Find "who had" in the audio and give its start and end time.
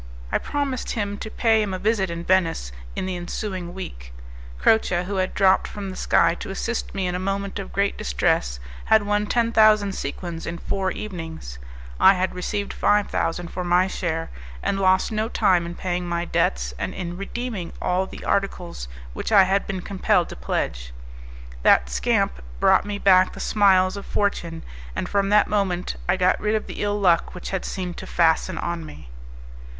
5.03-5.35